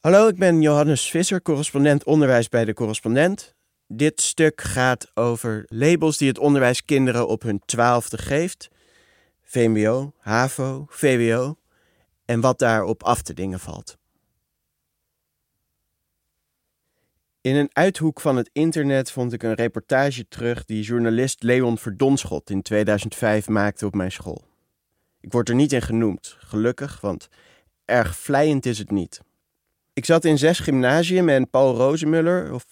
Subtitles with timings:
[0.00, 3.54] Hallo, ik ben Johannes Visser, correspondent onderwijs bij de Correspondent.
[3.86, 8.68] Dit stuk gaat over labels die het onderwijs kinderen op hun twaalfde geeft.
[9.42, 11.56] VMBO, HAVO, VWO
[12.24, 13.98] en wat daarop af te dingen valt.
[17.40, 22.50] In een uithoek van het internet vond ik een reportage terug die journalist Leon Verdonschot
[22.50, 24.44] in 2005 maakte op mijn school.
[25.20, 27.28] Ik word er niet in genoemd, gelukkig, want
[27.84, 29.20] erg vlijend is het niet.
[29.92, 32.64] Ik zat in zes gymnasium en Paul Rozemuller, of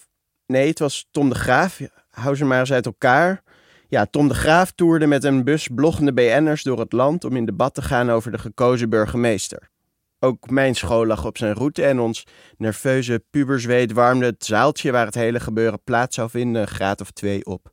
[0.45, 3.43] nee, het was Tom de Graaf, hou ze maar eens uit elkaar.
[3.87, 7.45] Ja, Tom de Graaf toerde met een bus bloggende BN'ers door het land om in
[7.45, 9.69] debat te gaan over de gekozen burgemeester.
[10.19, 12.27] Ook mijn school lag op zijn route en ons
[12.57, 17.11] nerveuze puberzweet warmde het zaaltje waar het hele gebeuren plaats zou vinden een graad of
[17.11, 17.71] twee op.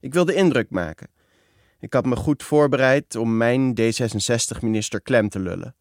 [0.00, 1.08] Ik wilde indruk maken.
[1.80, 5.74] Ik had me goed voorbereid om mijn D66-minister klem te lullen.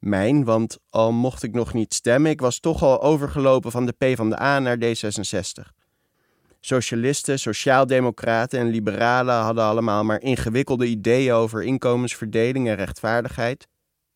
[0.00, 3.92] Mijn, want al mocht ik nog niet stemmen, ik was toch al overgelopen van de
[3.92, 5.78] P van de A naar D66.
[6.60, 13.66] Socialisten, sociaaldemocraten en liberalen hadden allemaal maar ingewikkelde ideeën over inkomensverdeling en rechtvaardigheid.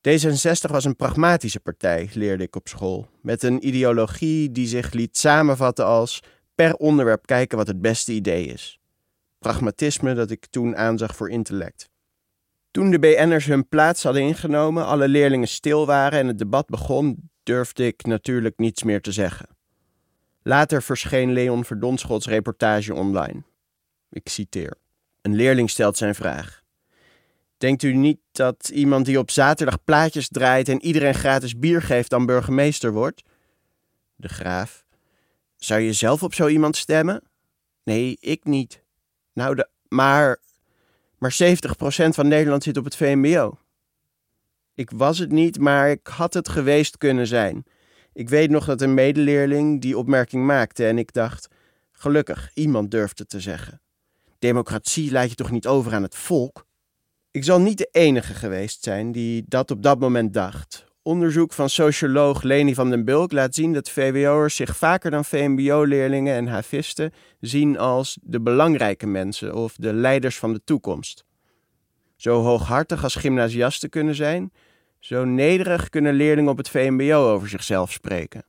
[0.08, 5.16] D66 was een pragmatische partij, leerde ik op school, met een ideologie die zich liet
[5.16, 6.22] samenvatten als
[6.55, 8.78] per onderwerp kijken wat het beste idee is.
[9.38, 11.88] Pragmatisme dat ik toen aanzag voor intellect.
[12.75, 17.30] Toen de BN'ers hun plaats hadden ingenomen, alle leerlingen stil waren en het debat begon,
[17.42, 19.48] durfde ik natuurlijk niets meer te zeggen.
[20.42, 23.42] Later verscheen Leon Verdonschots reportage online.
[24.11, 24.75] Ik citeer.
[25.22, 26.62] Een leerling stelt zijn vraag.
[27.56, 32.11] Denkt u niet dat iemand die op zaterdag plaatjes draait en iedereen gratis bier geeft
[32.11, 33.22] dan burgemeester wordt?
[34.17, 34.84] De graaf.
[35.56, 37.22] Zou je zelf op zo iemand stemmen?
[37.84, 38.83] Nee, ik niet.
[39.33, 40.39] Nou, de, maar,
[41.18, 41.46] maar 70%
[42.08, 43.58] van Nederland zit op het VMBO.
[44.74, 47.64] Ik was het niet, maar ik had het geweest kunnen zijn.
[48.12, 51.48] Ik weet nog dat een medeleerling die opmerking maakte en ik dacht:
[51.92, 53.80] gelukkig, iemand durft het te zeggen.
[54.38, 56.66] Democratie laat je toch niet over aan het volk?
[57.30, 60.84] Ik zal niet de enige geweest zijn die dat op dat moment dacht.
[61.06, 66.34] Onderzoek van socioloog Leni van den Bulk laat zien dat VWO'ers zich vaker dan VMBO-leerlingen
[66.34, 71.24] en havisten zien als de belangrijke mensen of de leiders van de toekomst.
[72.16, 74.52] Zo hooghartig als gymnasiasten kunnen zijn,
[74.98, 78.44] zo nederig kunnen leerlingen op het VMBO over zichzelf spreken.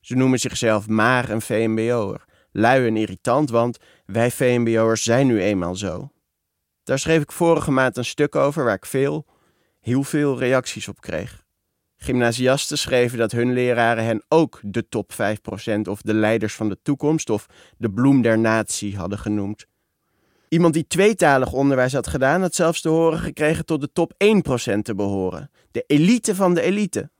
[0.00, 5.76] Ze noemen zichzelf maar een VMBO'er, lui en irritant, want wij VMBO'ers zijn nu eenmaal
[5.76, 6.10] zo.
[6.82, 9.26] Daar schreef ik vorige maand een stuk over waar ik veel,
[9.80, 11.48] heel veel reacties op kreeg.
[12.02, 15.16] Gymnasiasten schreven dat hun leraren hen ook de top 5%
[15.82, 17.46] of de leiders van de toekomst of
[17.76, 19.66] de bloem der natie hadden genoemd.
[20.48, 24.82] Iemand die tweetalig onderwijs had gedaan, had zelfs te horen gekregen tot de top 1%
[24.82, 25.50] te behoren.
[25.70, 27.10] De elite van de elite.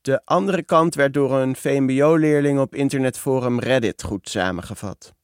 [0.00, 5.14] De andere kant werd door een VMBO-leerling op internetforum Reddit goed samengevat.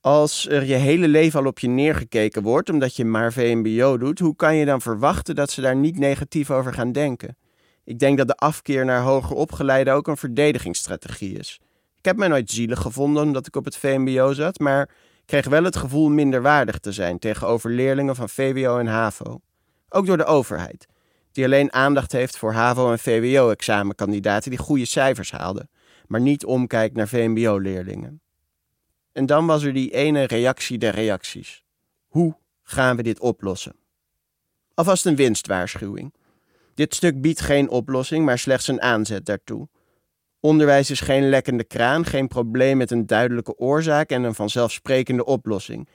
[0.00, 4.18] Als er je hele leven al op je neergekeken wordt omdat je maar VMBO doet,
[4.18, 7.36] hoe kan je dan verwachten dat ze daar niet negatief over gaan denken?
[7.84, 11.60] Ik denk dat de afkeer naar hoger opgeleiden ook een verdedigingsstrategie is.
[11.98, 14.90] Ik heb mij nooit zielig gevonden omdat ik op het VMBO zat, maar
[15.24, 19.40] kreeg wel het gevoel minderwaardig te zijn tegenover leerlingen van VWO en HAVO.
[19.88, 20.86] Ook door de overheid,
[21.32, 25.70] die alleen aandacht heeft voor HAVO- en VWO-examenkandidaten die goede cijfers haalden,
[26.06, 28.20] maar niet omkijkt naar VMBO-leerlingen.
[29.12, 31.64] En dan was er die ene reactie der reacties.
[32.06, 33.76] Hoe gaan we dit oplossen?
[34.74, 36.14] Alvast een winstwaarschuwing.
[36.74, 39.68] Dit stuk biedt geen oplossing, maar slechts een aanzet daartoe.
[40.40, 45.88] Onderwijs is geen lekkende kraan, geen probleem met een duidelijke oorzaak en een vanzelfsprekende oplossing.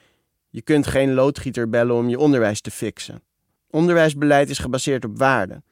[0.49, 3.21] Je kunt geen loodgieter bellen om je onderwijs te fixen.
[3.69, 5.63] Onderwijsbeleid is gebaseerd op waarden.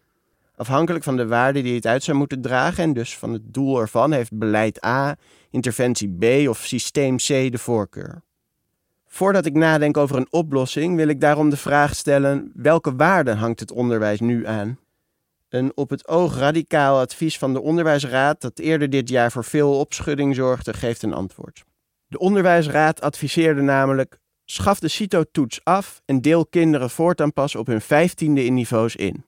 [0.55, 3.79] Afhankelijk van de waarden die het uit zou moeten dragen en dus van het doel
[3.79, 5.15] ervan heeft beleid A,
[5.49, 8.21] interventie B of systeem C de voorkeur.
[9.05, 13.59] Voordat ik nadenk over een oplossing, wil ik daarom de vraag stellen: welke waarden hangt
[13.59, 14.79] het onderwijs nu aan?
[15.49, 19.79] Een op het oog radicaal advies van de Onderwijsraad, dat eerder dit jaar voor veel
[19.79, 21.63] opschudding zorgde, geeft een antwoord.
[22.07, 27.81] De Onderwijsraad adviseerde namelijk: schaf de CITO-toets af en deel kinderen voortaan pas op hun
[27.81, 29.25] vijftiende in niveaus in.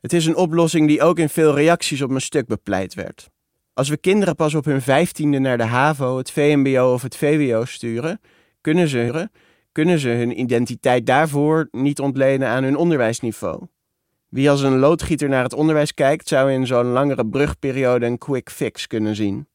[0.00, 3.30] Het is een oplossing die ook in veel reacties op mijn stuk bepleit werd.
[3.74, 7.64] Als we kinderen pas op hun vijftiende naar de HAVO, het VMBO of het VWO
[7.64, 8.20] sturen,
[8.60, 9.30] kunnen ze,
[9.72, 13.66] kunnen ze hun identiteit daarvoor niet ontlenen aan hun onderwijsniveau.
[14.30, 18.50] Wie als een loodgieter naar het onderwijs kijkt, zou in zo'n langere brugperiode een quick
[18.50, 19.48] fix kunnen zien.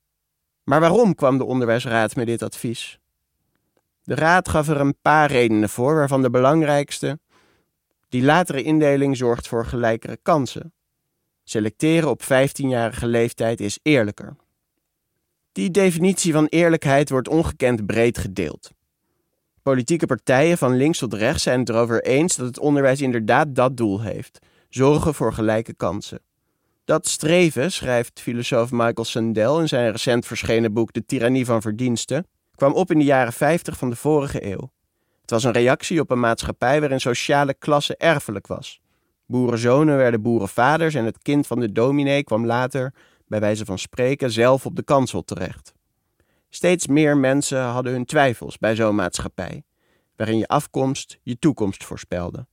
[0.63, 2.99] Maar waarom kwam de Onderwijsraad met dit advies?
[4.03, 7.19] De raad gaf er een paar redenen voor, waarvan de belangrijkste:
[8.09, 10.73] die latere indeling zorgt voor gelijkere kansen.
[11.43, 14.35] Selecteren op 15-jarige leeftijd is eerlijker.
[15.51, 18.71] Die definitie van eerlijkheid wordt ongekend breed gedeeld.
[19.61, 23.77] Politieke partijen van links tot rechts zijn het erover eens dat het onderwijs inderdaad dat
[23.77, 24.39] doel heeft:
[24.75, 26.19] zorgen voor gelijke kansen.
[26.85, 32.27] Dat streven, schrijft filosoof Michael Sandel in zijn recent verschenen boek De Tyrannie van Verdiensten,
[32.55, 34.71] kwam op in de jaren 50 van de vorige eeuw.
[35.21, 38.81] Het was een reactie op een maatschappij waarin sociale klasse erfelijk was.
[39.25, 42.93] Boerenzonen werden boerenvaders en het kind van de dominee kwam later,
[43.27, 45.73] bij wijze van spreken, zelf op de kansel terecht.
[46.49, 49.63] Steeds meer mensen hadden hun twijfels bij zo'n maatschappij,
[50.15, 52.45] waarin je afkomst je toekomst voorspelde.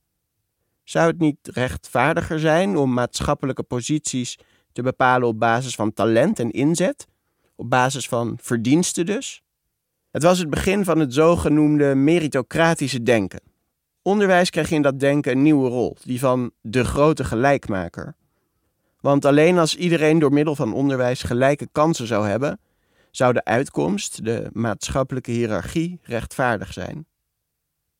[0.83, 4.39] Zou het niet rechtvaardiger zijn om maatschappelijke posities
[4.71, 7.07] te bepalen op basis van talent en inzet?
[7.55, 9.43] Op basis van verdiensten dus?
[10.11, 13.41] Het was het begin van het zogenoemde meritocratische denken.
[14.01, 18.15] Onderwijs kreeg in dat denken een nieuwe rol, die van de grote gelijkmaker.
[18.99, 22.59] Want alleen als iedereen door middel van onderwijs gelijke kansen zou hebben,
[23.11, 27.05] zou de uitkomst, de maatschappelijke hiërarchie, rechtvaardig zijn.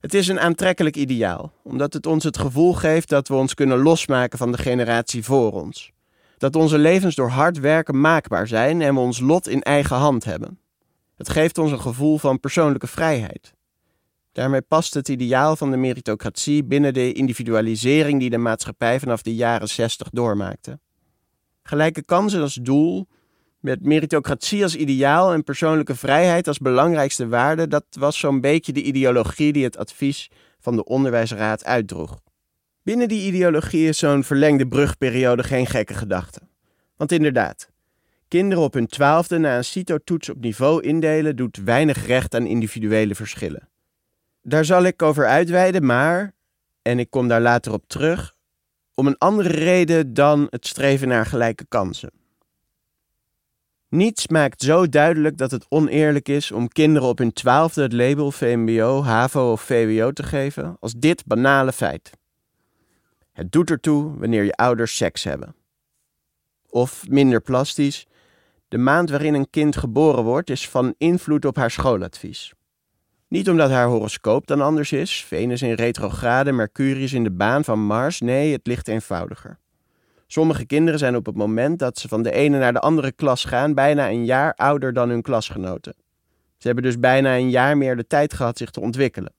[0.04, 3.78] Het is een aantrekkelijk ideaal, omdat het ons het gevoel geeft dat we ons kunnen
[3.78, 5.92] losmaken van de generatie voor ons.
[6.38, 10.24] Dat onze levens door hard werken maakbaar zijn en we ons lot in eigen hand
[10.24, 10.60] hebben.
[11.16, 13.54] Het geeft ons een gevoel van persoonlijke vrijheid.
[14.32, 19.36] Daarmee past het ideaal van de meritocratie binnen de individualisering die de maatschappij vanaf de
[19.36, 20.80] jaren 60 doormaakte.
[21.62, 23.08] Gelijke kansen als doel,
[23.64, 28.82] met meritocratie als ideaal en persoonlijke vrijheid als belangrijkste waarde, dat was zo'n beetje de
[28.82, 30.30] ideologie die het advies
[30.60, 32.22] van de onderwijsraad uitdroeg.
[32.82, 36.40] Binnen die ideologie is zo'n verlengde brugperiode geen gekke gedachte.
[36.96, 37.70] Want inderdaad,
[38.28, 43.16] kinderen op hun twaalfde na een CITO-toets op niveau indelen doet weinig recht aan individuele
[43.16, 43.70] verschillen.
[44.42, 46.34] Daar zal ik over uitweiden, maar,
[46.82, 48.36] en ik kom daar later op terug,
[48.94, 52.23] om een andere reden dan het streven naar gelijke kansen.
[53.94, 58.32] Niets maakt zo duidelijk dat het oneerlijk is om kinderen op hun twaalfde het label
[58.32, 62.12] VMBO, HAVO of VWO te geven als dit banale feit.
[63.32, 65.56] Het doet ertoe wanneer je ouders seks hebben.
[66.70, 68.08] Of minder plastisch,
[68.68, 72.54] de maand waarin een kind geboren wordt is van invloed op haar schooladvies.
[73.28, 77.80] Niet omdat haar horoscoop dan anders is, Venus in retrograde, Mercurius in de baan van
[77.80, 79.62] Mars, nee, het ligt eenvoudiger.
[80.34, 83.46] Sommige kinderen zijn op het moment dat ze van de ene naar de andere klas
[83.46, 85.96] gaan bijna een jaar ouder dan hun klasgenoten.
[86.58, 89.34] Ze hebben dus bijna een jaar meer de tijd gehad zich te ontwikkelen.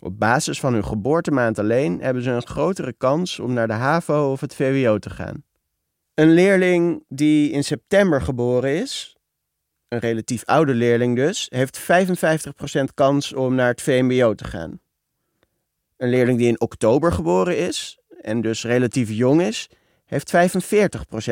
[0.00, 4.32] Op basis van hun geboortemaand alleen hebben ze een grotere kans om naar de HAVO
[4.32, 5.44] of het VWO te gaan.
[6.14, 9.16] Een leerling die in september geboren is,
[9.88, 11.84] een relatief oude leerling dus, heeft 55%
[12.94, 14.80] kans om naar het VMBO te gaan.
[15.96, 19.68] Een leerling die in oktober geboren is en dus relatief jong is,
[20.12, 20.32] heeft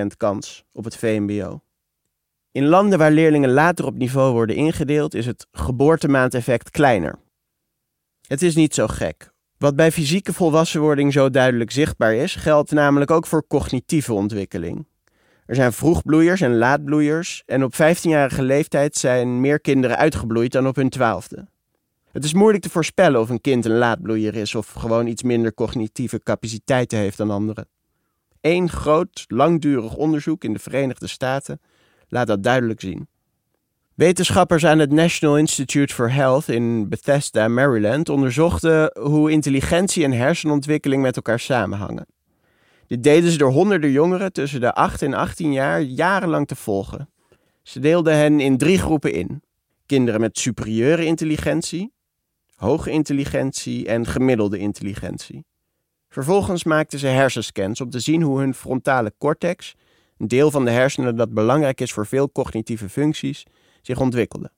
[0.03, 1.61] 45% kans op het VMBO.
[2.53, 7.19] In landen waar leerlingen later op niveau worden ingedeeld, is het geboortemaandeffect kleiner.
[8.27, 9.33] Het is niet zo gek.
[9.59, 14.87] Wat bij fysieke volwassenwording zo duidelijk zichtbaar is, geldt namelijk ook voor cognitieve ontwikkeling.
[15.47, 20.77] Er zijn vroegbloeiers en laatbloeiers en op 15-jarige leeftijd zijn meer kinderen uitgebloeid dan op
[20.77, 21.47] hun twaalfde.
[22.13, 25.55] Het is moeilijk te voorspellen of een kind een laatbloeier is of gewoon iets minder
[25.55, 27.69] cognitieve capaciteiten heeft dan anderen.
[28.41, 31.61] Eén groot, langdurig onderzoek in de Verenigde Staten
[32.09, 33.09] laat dat duidelijk zien.
[33.95, 41.03] Wetenschappers aan het National Institute for Health in Bethesda, Maryland, onderzochten hoe intelligentie en hersenontwikkeling
[41.03, 42.07] met elkaar samenhangen.
[42.87, 47.09] Dit deden ze door honderden jongeren tussen de 8 en 18 jaar jarenlang te volgen.
[47.63, 49.43] Ze deelden hen in drie groepen in:
[49.87, 51.93] kinderen met superieure intelligentie,
[52.55, 55.45] hoge intelligentie en gemiddelde intelligentie.
[56.11, 59.75] Vervolgens maakten ze hersenscans om te zien hoe hun frontale cortex,
[60.19, 63.47] een deel van de hersenen dat belangrijk is voor veel cognitieve functies,
[63.83, 64.51] zich ontwikkelde.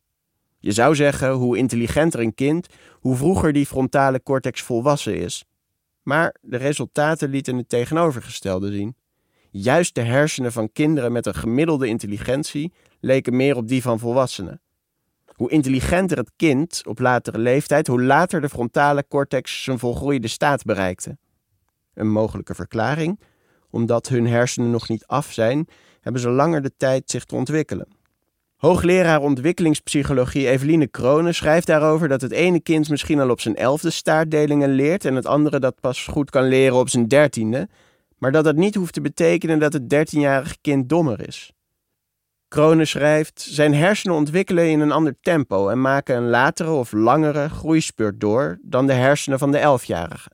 [0.59, 5.45] Je zou zeggen, hoe intelligenter een kind, hoe vroeger die frontale cortex volwassen is.
[6.03, 8.97] Maar de resultaten lieten het tegenovergestelde zien.
[9.51, 14.61] Juist de hersenen van kinderen met een gemiddelde intelligentie leken meer op die van volwassenen.
[15.27, 20.65] Hoe intelligenter het kind op latere leeftijd, hoe later de frontale cortex zijn volgroeide staat
[20.65, 21.19] bereikte.
[21.95, 23.21] Een mogelijke verklaring,
[23.71, 25.69] omdat hun hersenen nog niet af zijn,
[26.01, 27.89] hebben ze langer de tijd zich te ontwikkelen.
[28.57, 33.91] Hoogleraar ontwikkelingspsychologie Eveline Kronen schrijft daarover dat het ene kind misschien al op zijn elfde
[33.91, 37.69] staartdelingen leert en het andere dat pas goed kan leren op zijn dertiende,
[38.19, 41.53] maar dat dat niet hoeft te betekenen dat het dertienjarige kind dommer is.
[42.49, 47.49] Kronen schrijft: Zijn hersenen ontwikkelen in een ander tempo en maken een latere of langere
[47.49, 50.31] groeispurt door dan de hersenen van de elfjarige.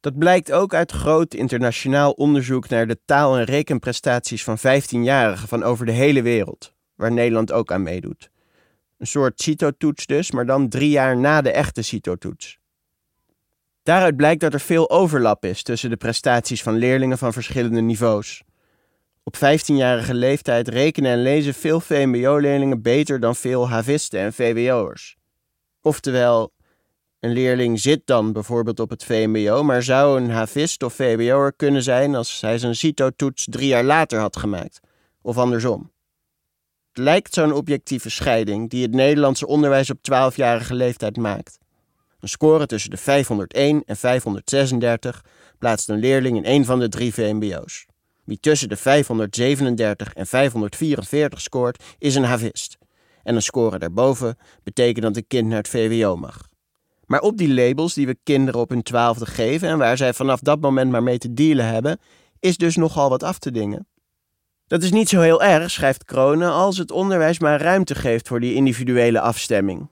[0.00, 5.62] Dat blijkt ook uit groot internationaal onderzoek naar de taal- en rekenprestaties van 15-jarigen van
[5.62, 8.30] over de hele wereld, waar Nederland ook aan meedoet.
[8.98, 12.58] Een soort CITO-toets dus, maar dan drie jaar na de echte CITO-toets.
[13.82, 18.42] Daaruit blijkt dat er veel overlap is tussen de prestaties van leerlingen van verschillende niveaus.
[19.22, 25.16] Op 15-jarige leeftijd rekenen en lezen veel VMBO-leerlingen beter dan veel havisten en VWO'ers.
[25.80, 26.52] Oftewel,
[27.20, 31.82] een leerling zit dan bijvoorbeeld op het VMBO, maar zou een havist of VWO'er kunnen
[31.82, 34.80] zijn als hij zijn CITO-toets drie jaar later had gemaakt,
[35.22, 35.92] of andersom.
[36.88, 41.58] Het lijkt zo'n objectieve scheiding die het Nederlandse onderwijs op 12-jarige leeftijd maakt.
[42.20, 45.24] Een score tussen de 501 en 536
[45.58, 47.86] plaatst een leerling in een van de drie VMBO's.
[48.24, 52.78] Wie tussen de 537 en 544 scoort, is een havist.
[53.22, 56.49] En een score daarboven betekent dat een kind naar het VWO mag.
[57.10, 60.40] Maar op die labels die we kinderen op hun twaalfde geven en waar zij vanaf
[60.40, 61.98] dat moment maar mee te dealen hebben,
[62.40, 63.88] is dus nogal wat af te dingen.
[64.66, 68.40] Dat is niet zo heel erg, schrijft Kronen, als het onderwijs maar ruimte geeft voor
[68.40, 69.90] die individuele afstemming.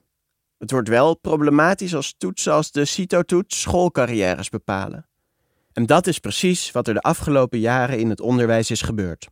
[0.58, 5.08] Het wordt wel problematisch als toetsen als de CITO-toets schoolcarrières bepalen.
[5.72, 9.28] En dat is precies wat er de afgelopen jaren in het onderwijs is gebeurd.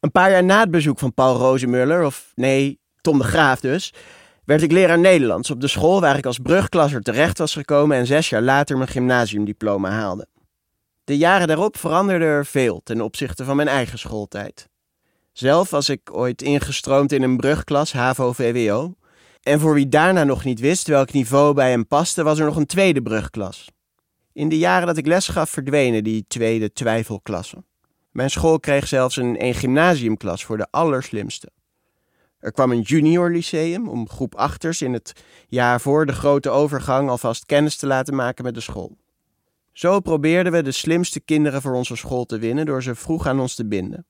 [0.00, 3.92] Een paar jaar na het bezoek van Paul Rozemuller, of nee, Tom de Graaf dus,
[4.46, 8.06] werd ik leraar Nederlands op de school waar ik als brugklasser terecht was gekomen en
[8.06, 10.26] zes jaar later mijn gymnasiumdiploma haalde.
[11.04, 14.68] De jaren daarop veranderde er veel ten opzichte van mijn eigen schooltijd.
[15.32, 18.94] Zelf was ik ooit ingestroomd in een brugklas HAVO-VWO.
[19.42, 22.56] En voor wie daarna nog niet wist welk niveau bij hem paste, was er nog
[22.56, 23.68] een tweede brugklas.
[24.32, 27.64] In de jaren dat ik les gaf verdwenen die tweede twijfelklasse.
[28.10, 31.50] Mijn school kreeg zelfs een, een gymnasiumklas voor de allerslimste.
[32.38, 35.12] Er kwam een junior lyceum om groep achters in het
[35.48, 38.96] jaar voor de grote overgang alvast kennis te laten maken met de school.
[39.72, 43.40] Zo probeerden we de slimste kinderen voor onze school te winnen door ze vroeg aan
[43.40, 44.06] ons te binden.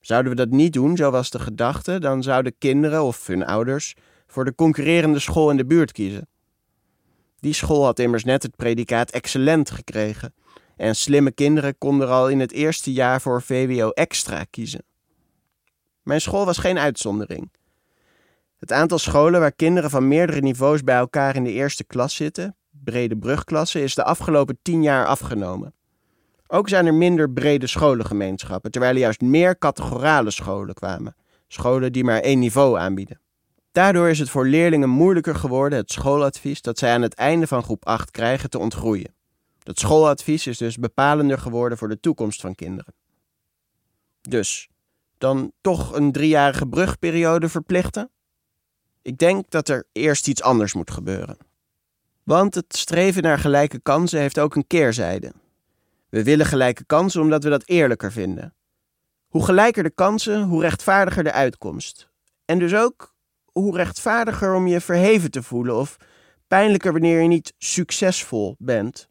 [0.00, 3.94] Zouden we dat niet doen, zo was de gedachte, dan zouden kinderen of hun ouders
[4.26, 6.28] voor de concurrerende school in de buurt kiezen.
[7.40, 10.34] Die school had immers net het predicaat excellent gekregen
[10.76, 14.84] en slimme kinderen konden er al in het eerste jaar voor VWO extra kiezen.
[16.02, 17.50] Mijn school was geen uitzondering.
[18.58, 22.56] Het aantal scholen waar kinderen van meerdere niveaus bij elkaar in de eerste klas zitten,
[22.70, 25.74] brede brugklassen, is de afgelopen tien jaar afgenomen.
[26.46, 31.16] Ook zijn er minder brede scholengemeenschappen, terwijl er juist meer categorale scholen kwamen.
[31.48, 33.20] Scholen die maar één niveau aanbieden.
[33.72, 37.62] Daardoor is het voor leerlingen moeilijker geworden het schooladvies dat zij aan het einde van
[37.62, 39.14] groep 8 krijgen te ontgroeien.
[39.62, 42.94] Dat schooladvies is dus bepalender geworden voor de toekomst van kinderen.
[44.20, 44.68] Dus,
[45.22, 48.10] dan toch een driejarige brugperiode verplichten?
[49.02, 51.36] Ik denk dat er eerst iets anders moet gebeuren.
[52.22, 55.32] Want het streven naar gelijke kansen heeft ook een keerzijde.
[56.08, 58.54] We willen gelijke kansen omdat we dat eerlijker vinden.
[59.28, 62.08] Hoe gelijker de kansen, hoe rechtvaardiger de uitkomst.
[62.44, 63.14] En dus ook
[63.44, 65.96] hoe rechtvaardiger om je verheven te voelen of
[66.48, 69.08] pijnlijker wanneer je niet succesvol bent.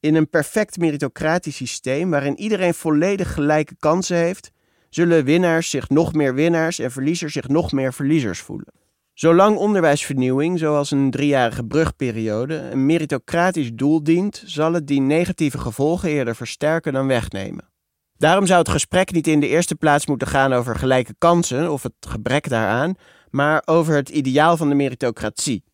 [0.00, 4.52] In een perfect meritocratisch systeem waarin iedereen volledig gelijke kansen heeft,
[4.94, 8.72] zullen winnaars zich nog meer winnaars en verliezers zich nog meer verliezers voelen.
[9.12, 16.08] Zolang onderwijsvernieuwing, zoals een driejarige brugperiode, een meritocratisch doel dient, zal het die negatieve gevolgen
[16.08, 17.68] eerder versterken dan wegnemen.
[18.16, 21.82] Daarom zou het gesprek niet in de eerste plaats moeten gaan over gelijke kansen of
[21.82, 22.94] het gebrek daaraan,
[23.30, 25.64] maar over het ideaal van de meritocratie.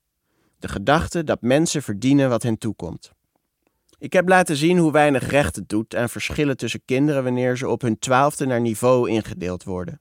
[0.58, 3.12] De gedachte dat mensen verdienen wat hen toekomt.
[4.00, 7.68] Ik heb laten zien hoe weinig recht het doet aan verschillen tussen kinderen wanneer ze
[7.68, 10.00] op hun twaalfde naar niveau ingedeeld worden.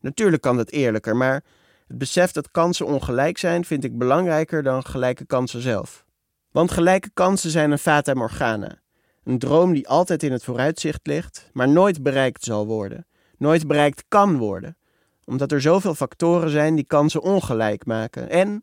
[0.00, 1.44] Natuurlijk kan dat eerlijker, maar
[1.86, 6.04] het besef dat kansen ongelijk zijn vind ik belangrijker dan gelijke kansen zelf.
[6.50, 8.80] Want gelijke kansen zijn een fata morgana.
[9.24, 13.06] Een droom die altijd in het vooruitzicht ligt, maar nooit bereikt zal worden.
[13.38, 14.76] Nooit bereikt kan worden.
[15.24, 18.30] Omdat er zoveel factoren zijn die kansen ongelijk maken.
[18.30, 18.62] En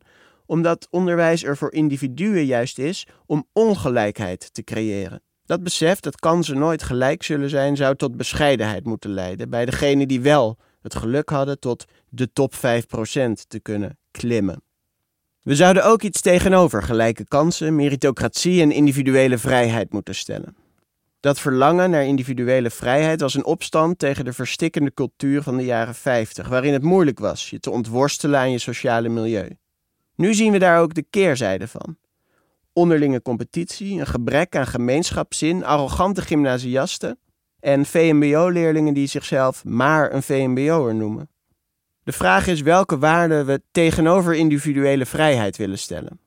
[0.50, 5.22] omdat onderwijs er voor individuen juist is om ongelijkheid te creëren.
[5.44, 10.08] Dat besef dat kansen nooit gelijk zullen zijn, zou tot bescheidenheid moeten leiden bij degenen
[10.08, 12.58] die wel het geluk hadden tot de top 5%
[13.48, 14.62] te kunnen klimmen.
[15.42, 20.56] We zouden ook iets tegenover gelijke kansen, meritocratie en individuele vrijheid moeten stellen.
[21.20, 25.94] Dat verlangen naar individuele vrijheid was een opstand tegen de verstikkende cultuur van de jaren
[25.94, 29.59] 50, waarin het moeilijk was je te ontworstelen aan je sociale milieu.
[30.20, 31.96] Nu zien we daar ook de keerzijde van.
[32.72, 37.18] Onderlinge competitie, een gebrek aan gemeenschapszin, arrogante gymnasiasten
[37.60, 41.28] en VMBO-leerlingen die zichzelf maar een VMBO'er noemen.
[42.02, 46.20] De vraag is welke waarden we tegenover individuele vrijheid willen stellen.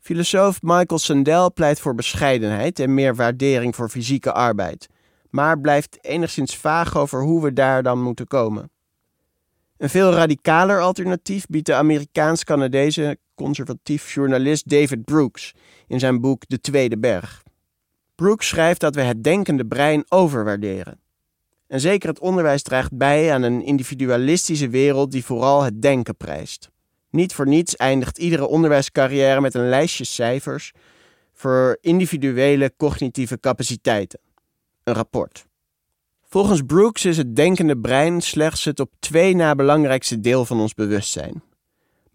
[0.00, 4.88] Filosoof Michael Sandel pleit voor bescheidenheid en meer waardering voor fysieke arbeid,
[5.30, 8.70] maar blijft enigszins vaag over hoe we daar dan moeten komen.
[9.76, 15.54] Een veel radicaler alternatief biedt de Amerikaans-Canadese conservatief journalist David Brooks
[15.86, 17.42] in zijn boek De Tweede Berg.
[18.14, 21.00] Brooks schrijft dat we het denkende brein overwaarderen.
[21.66, 26.70] En zeker het onderwijs draagt bij aan een individualistische wereld die vooral het denken prijst.
[27.10, 30.72] Niet voor niets eindigt iedere onderwijscarrière met een lijstje cijfers
[31.32, 34.20] voor individuele cognitieve capaciteiten.
[34.84, 35.46] Een rapport.
[36.28, 40.74] Volgens Brooks is het denkende brein slechts het op twee na belangrijkste deel van ons
[40.74, 41.42] bewustzijn.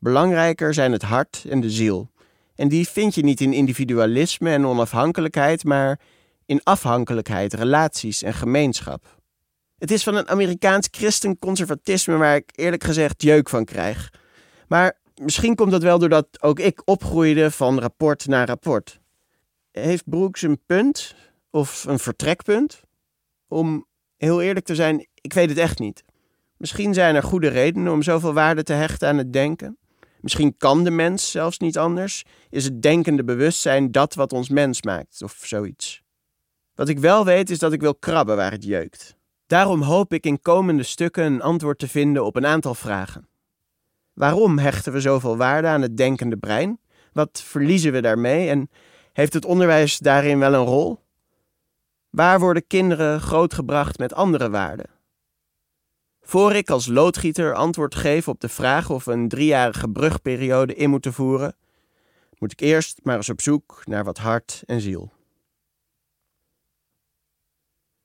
[0.02, 2.12] Belangrijker zijn het hart en de ziel.
[2.56, 6.00] En die vind je niet in individualisme en onafhankelijkheid, maar
[6.46, 9.20] in afhankelijkheid, relaties en gemeenschap.
[9.78, 14.14] Het is van een Amerikaans christen-conservatisme waar ik eerlijk gezegd jeuk van krijg.
[14.68, 19.00] Maar misschien komt dat wel doordat ook ik opgroeide van rapport naar rapport.
[19.72, 21.16] Heeft Brooks een punt
[21.50, 22.82] of een vertrekpunt?
[23.48, 23.86] Om
[24.18, 26.04] heel eerlijk te zijn, ik weet het echt niet.
[26.58, 29.78] Misschien zijn er goede redenen om zoveel waarde te hechten aan het denken.
[30.22, 32.24] Misschien kan de mens zelfs niet anders.
[32.50, 36.02] Is het denkende bewustzijn dat wat ons mens maakt, of zoiets.
[36.76, 39.16] Wat ik wel weet is dat ik wil krabben waar het jeukt.
[39.48, 43.28] Daarom hoop ik in komende stukken een antwoord te vinden op een aantal vragen.
[44.14, 46.80] Waarom hechten we zoveel waarde aan het denkende brein?
[47.14, 48.50] Wat verliezen we daarmee?
[48.50, 48.70] En
[49.14, 51.00] heeft het onderwijs daarin wel een rol?
[52.10, 55.01] Waar worden kinderen grootgebracht met andere waarden?
[56.32, 60.90] Voor ik als loodgieter antwoord geef op de vraag of we een driejarige brugperiode in
[60.90, 61.56] moeten voeren,
[62.38, 65.12] moet ik eerst maar eens op zoek naar wat hart en ziel.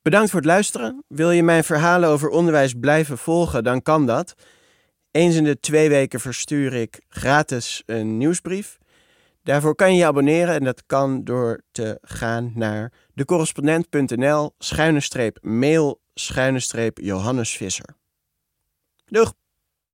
[0.02, 1.04] Bedankt voor het luisteren.
[1.09, 4.35] Wil je mijn verhalen over onderwijs blijven volgen, dan kan dat.
[5.11, 8.78] Eens in de twee weken verstuur ik gratis een nieuwsbrief.
[9.42, 14.54] Daarvoor kan je je abonneren en dat kan door te gaan naar decorrespondent.nl
[15.42, 16.00] mail
[16.95, 17.97] Johannes Visser.
[19.10, 19.46] Doeg!